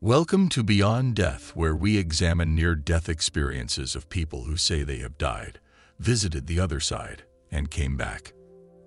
[0.00, 4.98] Welcome to Beyond Death, where we examine near death experiences of people who say they
[4.98, 5.58] have died,
[5.98, 8.32] visited the other side, and came back.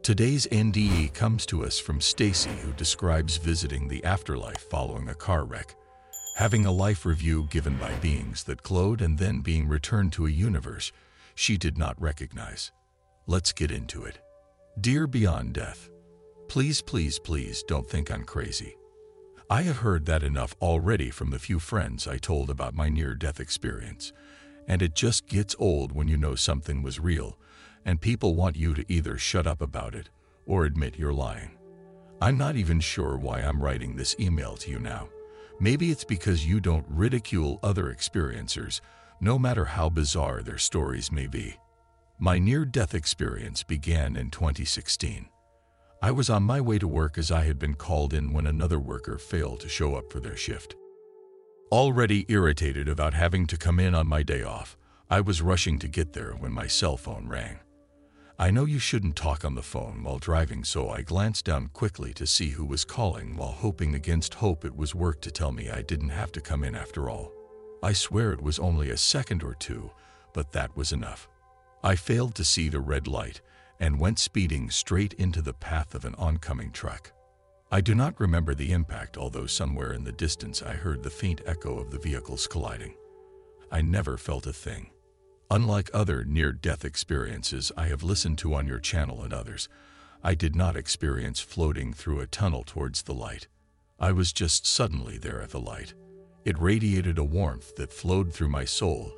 [0.04, 5.44] Today's NDE comes to us from Stacy, who describes visiting the afterlife following a car
[5.44, 5.76] wreck,
[6.38, 10.32] having a life review given by beings that glowed, and then being returned to a
[10.32, 10.94] universe
[11.36, 12.72] she did not recognize.
[13.28, 14.20] Let's get into it.
[14.80, 15.90] Dear Beyond Death,
[16.48, 18.78] please, please, please don't think I'm crazy.
[19.52, 23.14] I have heard that enough already from the few friends I told about my near
[23.14, 24.14] death experience,
[24.66, 27.38] and it just gets old when you know something was real
[27.84, 30.10] and people want you to either shut up about it
[30.46, 31.52] or admit you're lying.
[32.22, 35.10] I'm not even sure why I'm writing this email to you now.
[35.60, 38.80] Maybe it's because you don't ridicule other experiencers,
[39.20, 41.58] no matter how bizarre their stories may be.
[42.20, 45.28] My near death experience began in 2016.
[46.04, 48.80] I was on my way to work as I had been called in when another
[48.80, 50.76] worker failed to show up for their shift.
[51.72, 54.76] Already irritated about having to come in on my day off,
[55.12, 57.60] I was rushing to get there when my cell phone rang.
[58.40, 62.14] I know you shouldn't talk on the phone while driving, so I glanced down quickly
[62.16, 65.70] to see who was calling while hoping against hope it was work to tell me
[65.70, 67.32] I didn't have to come in after all.
[67.84, 69.92] I swear it was only a second or two,
[70.34, 71.30] but that was enough.
[71.84, 73.42] I failed to see the red light
[73.82, 77.12] and went speeding straight into the path of an oncoming truck.
[77.72, 81.42] I do not remember the impact, although somewhere in the distance I heard the faint
[81.48, 82.94] echo of the vehicles colliding.
[83.72, 84.92] I never felt a thing.
[85.50, 89.68] Unlike other near-death experiences I have listened to on your channel and others,
[90.24, 93.48] I did not experience floating through a tunnel towards the light.
[94.00, 95.96] I was just suddenly there at the light.
[96.46, 99.12] It radiated a warmth that flowed through my soul,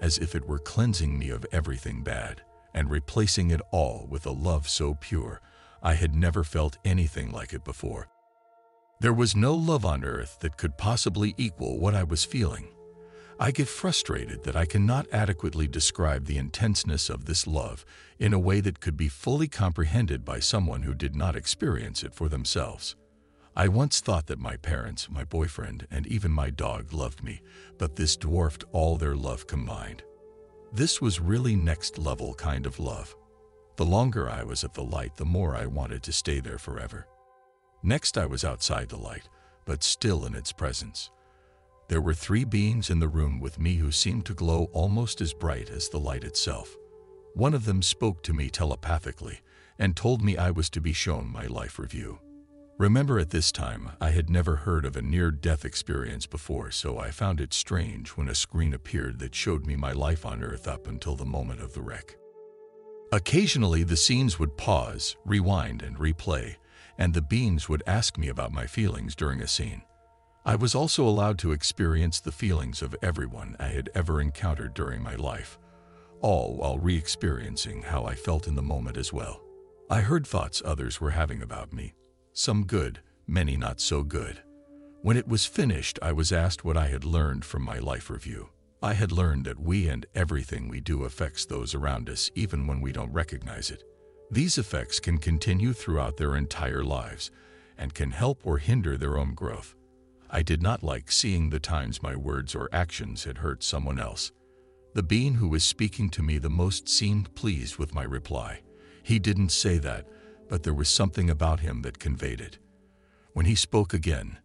[0.00, 2.42] as if it were cleansing me of everything bad
[2.74, 5.40] and replacing it all with a love so pure
[5.82, 8.08] I had never felt anything like it before.
[9.00, 12.68] There was no love on earth that could possibly equal what I was feeling.
[13.38, 17.86] I get frustrated that I cannot adequately describe the intenseness of this love
[18.18, 22.12] in a way that could be fully comprehended by someone who did not experience it
[22.12, 22.96] for themselves.
[23.56, 27.40] I once thought that my parents, my boyfriend, and even my dog loved me,
[27.78, 30.02] but this dwarfed all their love combined.
[30.72, 33.16] This was really next level kind of love.
[33.74, 37.08] The longer I was at the light, the more I wanted to stay there forever.
[37.82, 39.28] Next, I was outside the light,
[39.64, 41.10] but still in its presence.
[41.88, 45.34] There were three beings in the room with me who seemed to glow almost as
[45.34, 46.76] bright as the light itself.
[47.34, 49.40] One of them spoke to me telepathically
[49.80, 52.20] and told me I was to be shown my life review.
[52.80, 57.10] Remember at this time, I had never heard of a near-death experience before, so I
[57.10, 60.86] found it strange when a screen appeared that showed me my life on Earth up
[60.86, 62.16] until the moment of the wreck.
[63.12, 66.56] Occasionally, the scenes would pause, rewind, and replay,
[66.96, 69.82] and the beings would ask me about my feelings during a scene.
[70.46, 75.02] I was also allowed to experience the feelings of everyone I had ever encountered during
[75.02, 75.58] my life,
[76.22, 79.42] all while re-experiencing how I felt in the moment as well.
[79.90, 81.92] I heard thoughts others were having about me,
[82.32, 84.42] some good, many not so good.
[85.02, 88.50] When it was finished, I was asked what I had learned from my life review.
[88.82, 92.80] I had learned that we and everything we do affects those around us even when
[92.80, 93.84] we don't recognize it.
[94.30, 97.30] These effects can continue throughout their entire lives
[97.76, 99.74] and can help or hinder their own growth.
[100.30, 104.30] I did not like seeing the times my words or actions had hurt someone else.
[104.94, 108.60] The being who was speaking to me the most seemed pleased with my reply.
[109.02, 110.06] He didn't say that,
[110.50, 112.58] but there was something about him that conveyed it.
[113.34, 114.38] When he spoke again,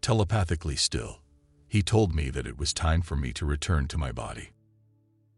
[0.00, 1.22] telepathically still,
[1.68, 4.50] he told me that it was time for me to return to my body.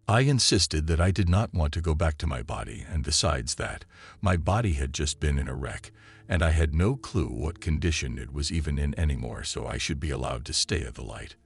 [0.06, 3.54] I insisted that I did not want to go back to my body, and besides
[3.54, 3.86] that,
[4.20, 5.90] my body had just been in a wreck,
[6.28, 9.98] and I had no clue what condition it was even in anymore, so I should
[9.98, 11.36] be allowed to stay at the light.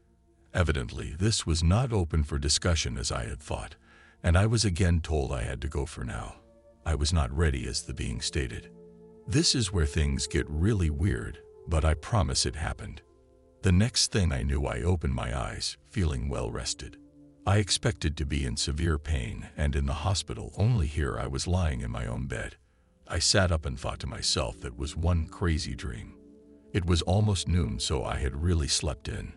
[0.53, 3.77] Evidently, this was not open for discussion as I had thought,
[4.25, 6.35] and I was again told I had to go for now.
[6.87, 8.71] I was not ready as the being stated.
[9.27, 13.03] This is where things get really weird, but I promise it happened.
[13.63, 16.97] The next thing I knew I opened my eyes, feeling well rested.
[17.45, 21.49] I expected to be in severe pain and in the hospital, only here I was
[21.49, 22.57] lying in my own bed.
[23.09, 26.15] I sat up and thought to myself that was one crazy dream.
[26.73, 29.33] It was almost noon, so I had really slept in.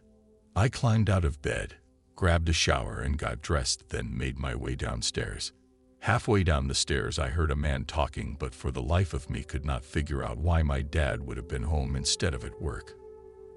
[0.56, 1.78] I climbed out of bed,
[2.16, 5.52] grabbed a shower and got dressed, then made my way downstairs.
[6.02, 9.44] Halfway down the stairs, I heard a man talking, but for the life of me
[9.44, 12.94] could not figure out why my dad would have been home instead of at work.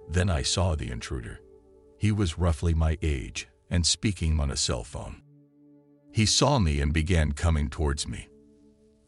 [0.08, 1.40] Then I saw the intruder.
[1.98, 5.22] He was roughly my age and speaking on a cell phone.
[6.12, 8.28] He saw me and began coming towards me.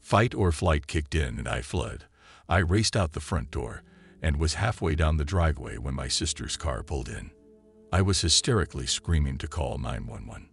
[0.00, 2.04] Fight or flight kicked in and I fled.
[2.48, 3.82] I raced out the front door
[4.22, 7.30] and was halfway down the driveway when my sister's car pulled in.
[7.92, 10.48] I was hysterically screaming to call 911.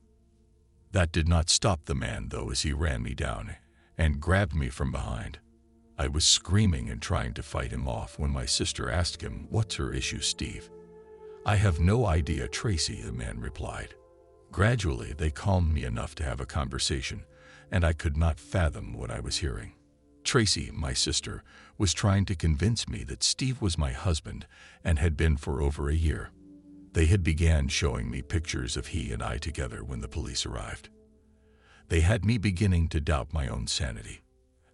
[0.92, 3.56] That did not stop the man, though, as he ran me down
[3.98, 5.40] and grabbed me from behind.
[5.98, 9.76] I was screaming and trying to fight him off when my sister asked him, What's
[9.76, 10.70] her issue, Steve?
[11.46, 13.96] I have no idea, Tracy, the man replied.
[14.52, 17.24] Gradually, they calmed me enough to have a conversation,
[17.72, 19.74] and I could not fathom what I was hearing.
[20.24, 21.44] Tracy, my sister,
[21.78, 24.46] was trying to convince me that Steve was my husband
[24.84, 26.32] and had been for over a year.
[26.94, 30.90] They had began showing me pictures of he and I together when the police arrived.
[31.88, 34.22] They had me beginning to doubt my own sanity.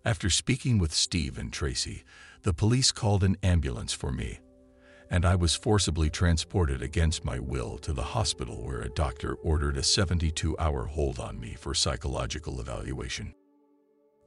[0.03, 2.03] After speaking with Steve and Tracy,
[2.43, 4.39] the police called an ambulance for me,
[5.09, 9.77] and I was forcibly transported against my will to the hospital where a doctor ordered
[9.77, 13.33] a 72-hour hold on me for psychological evaluation.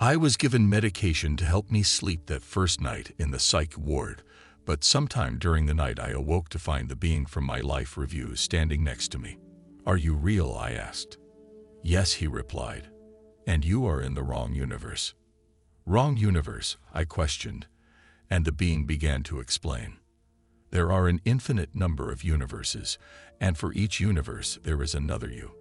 [0.00, 4.22] I was given medication to help me sleep that first night in the psych ward,
[4.64, 8.36] but sometime during the night I awoke to find the being from my life review
[8.36, 9.38] standing next to me.
[9.86, 10.52] Are you real?
[10.52, 11.18] I asked.
[11.82, 12.88] Yes, he replied.
[13.46, 15.14] And you are in the wrong universe.
[15.86, 17.66] Wrong universe, I questioned,
[18.28, 19.96] and the being began to explain.
[20.70, 22.98] There are an infinite number of universes,
[23.40, 25.52] and for each universe there is another you.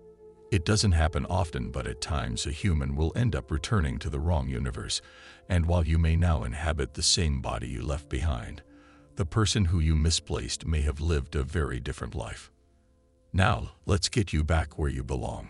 [0.51, 4.19] It doesn't happen often, but at times a human will end up returning to the
[4.19, 5.01] wrong universe,
[5.47, 8.61] and while you may now inhabit the same body you left behind,
[9.19, 12.49] the person who you misplaced may have lived a very different life.
[13.33, 15.49] Now, let's get you back where you belong.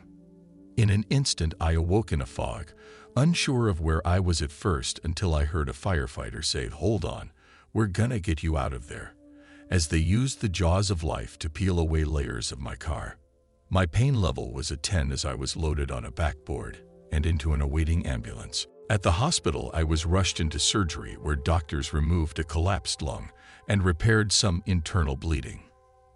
[0.75, 2.71] In an instant, I awoke in a fog,
[3.15, 7.31] unsure of where I was at first until I heard a firefighter say, Hold on,
[7.71, 9.13] we're gonna get you out of there,
[9.69, 13.19] as they used the jaws of life to peel away layers of my car.
[13.69, 16.79] My pain level was a 10 as I was loaded on a backboard
[17.11, 18.65] and into an awaiting ambulance.
[18.91, 23.29] At the hospital, I was rushed into surgery where doctors removed a collapsed lung
[23.67, 25.61] and repaired some internal bleeding.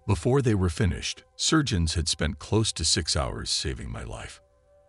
[0.07, 4.41] Before they were finished, surgeons had spent close to six hours saving my life.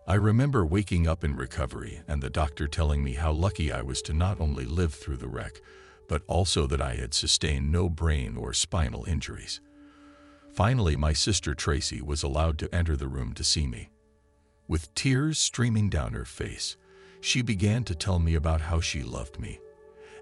[0.09, 4.01] I remember waking up in recovery and the doctor telling me how lucky I was
[4.03, 5.61] to not only live through the wreck,
[6.09, 9.61] but also that I had sustained no brain or spinal injuries.
[10.55, 13.91] Finally, my sister Tracy was allowed to enter the room to see me.
[14.69, 16.79] With tears streaming down her face,
[17.25, 19.59] she began to tell me about how she loved me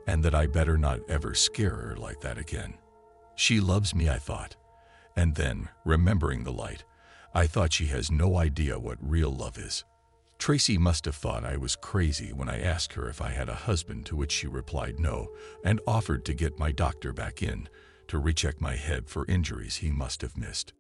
[0.06, 2.74] and that I better not ever scare her like that again.
[3.34, 4.54] She loves me, I thought.
[5.16, 6.84] And then, remembering the light,
[7.34, 9.84] I thought she has no idea what real love is.
[10.38, 13.54] Tracy must have thought I was crazy when I asked her if I had a
[13.54, 15.28] husband, to which she replied no,
[15.64, 17.68] and offered to get my doctor back in
[18.08, 20.72] to recheck my head for injuries he must have missed.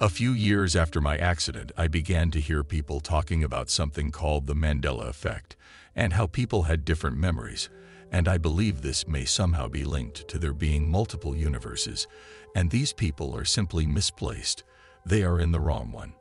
[0.00, 4.46] A few years after my accident, I began to hear people talking about something called
[4.46, 5.54] the Mandela effect
[5.94, 7.70] and how people had different memories,
[8.10, 12.08] and I believe this may somehow be linked to there being multiple universes,
[12.56, 14.64] and these people are simply misplaced.
[15.06, 16.14] They are in the wrong one.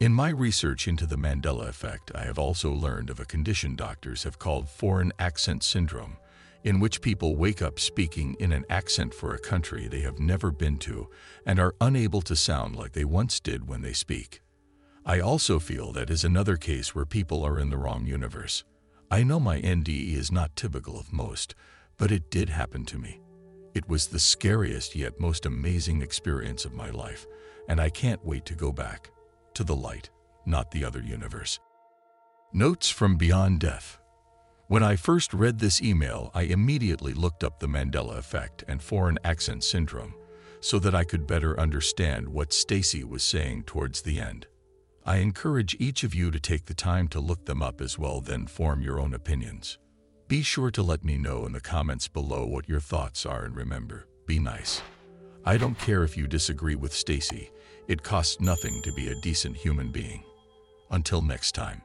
[0.00, 4.22] In my research into the Mandela effect, I have also learned of a condition doctors
[4.22, 6.16] have called foreign accent syndrome,
[6.64, 10.50] in which people wake up speaking in an accent for a country they have never
[10.50, 11.08] been to
[11.46, 14.40] and are unable to sound like they once did when they speak.
[15.06, 18.64] I also feel that is another case where people are in the wrong universe.
[19.10, 21.54] I know my NDE is not typical of most,
[21.96, 23.20] but it did happen to me.
[23.74, 27.26] It was the scariest yet most amazing experience of my life,
[27.68, 29.10] and I can't wait to go back
[29.54, 30.10] to the light,
[30.44, 31.58] not the other universe.
[32.52, 33.98] Notes from Beyond Death
[34.68, 39.18] When I first read this email, I immediately looked up the Mandela effect and foreign
[39.24, 40.12] accent syndrome
[40.60, 44.46] so that I could better understand what Stacy was saying towards the end.
[45.06, 48.20] I encourage each of you to take the time to look them up as well,
[48.20, 49.78] then form your own opinions.
[50.28, 53.56] Be sure to let me know in the comments below what your thoughts are and
[53.56, 54.82] remember, be nice.
[55.46, 57.50] I don't care if you disagree with Stacy.
[57.86, 60.24] It costs nothing to be a decent human being.
[60.90, 61.80] Until next time,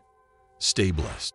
[0.59, 1.33] stay blessed.